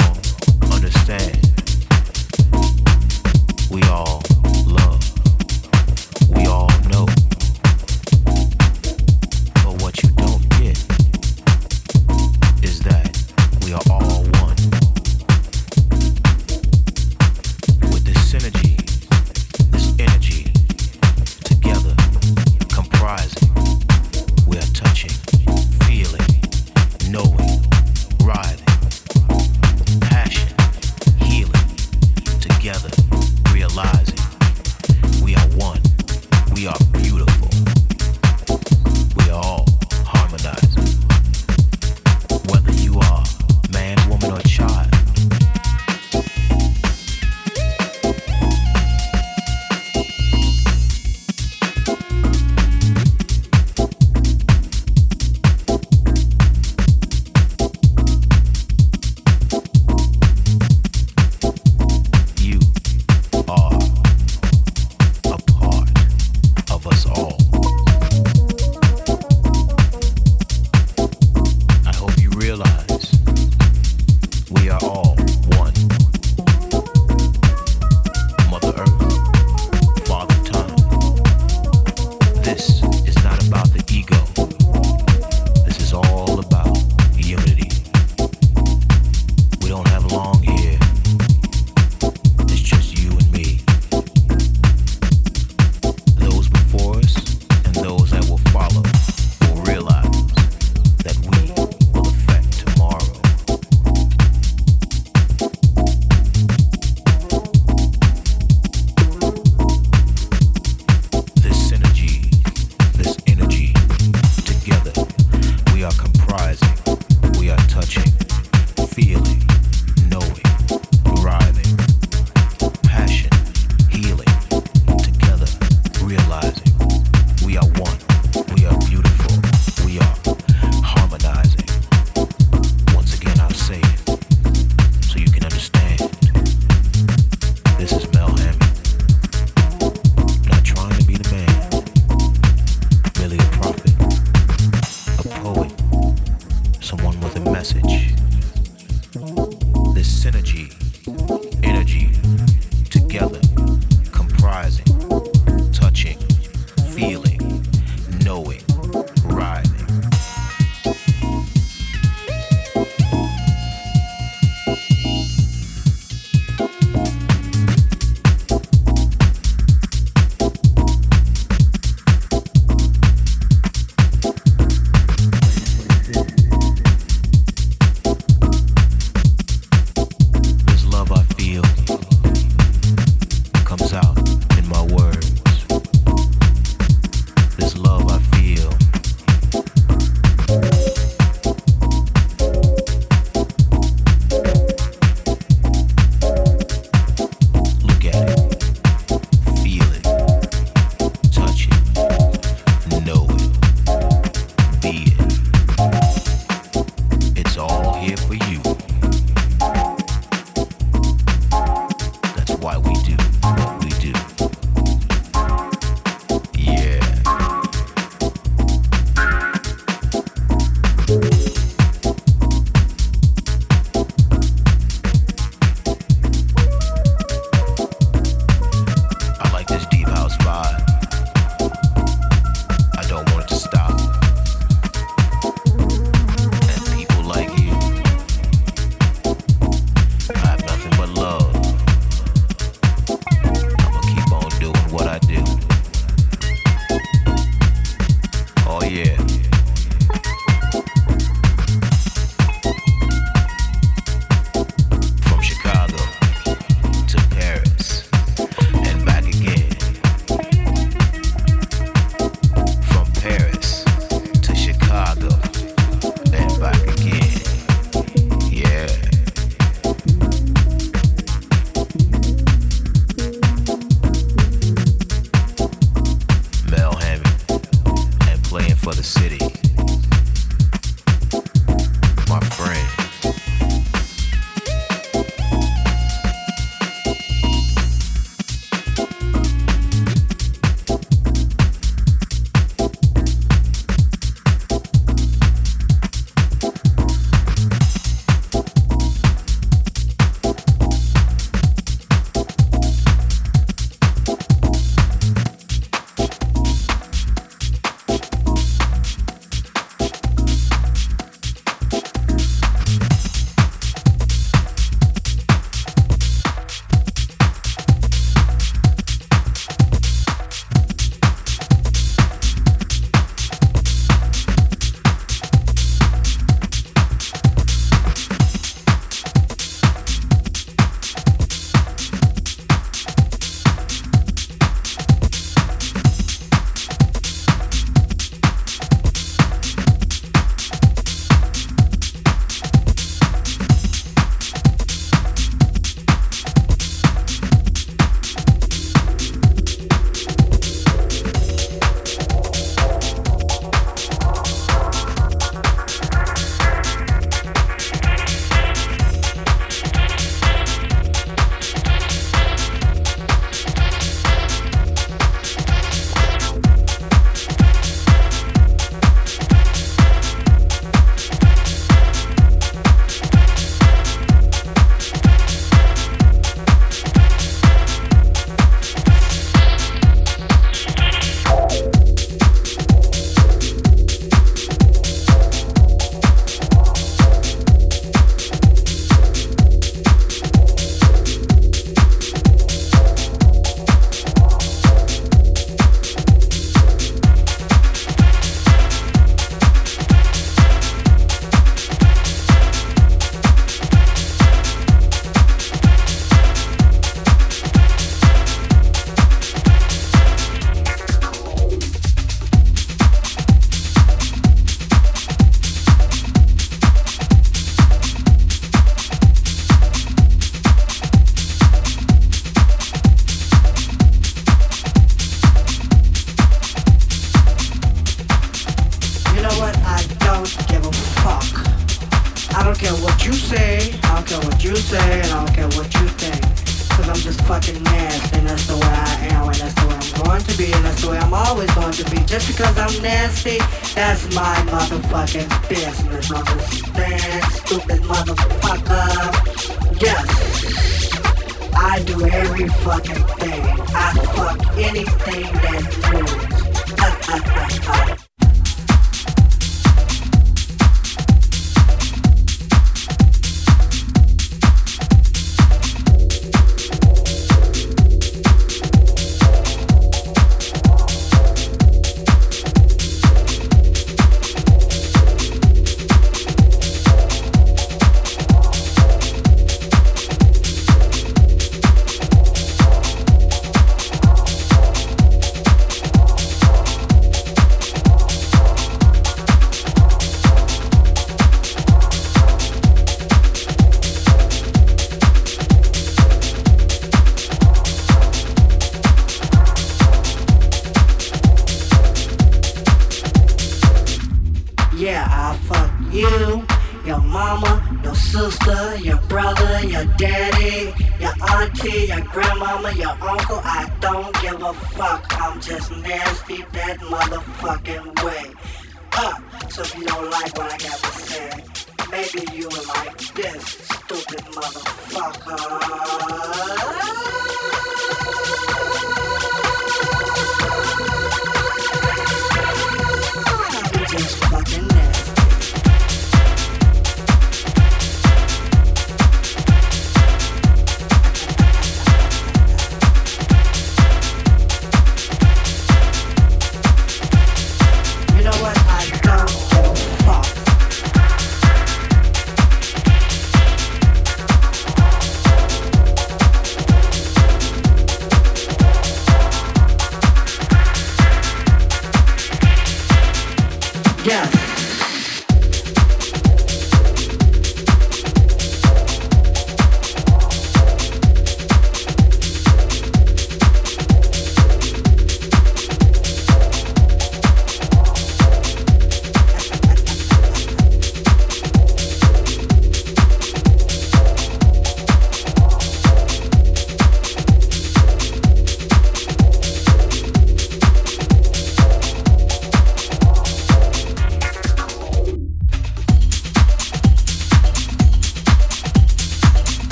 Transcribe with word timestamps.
long. 0.00 0.23